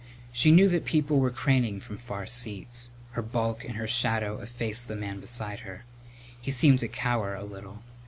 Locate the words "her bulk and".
3.11-3.75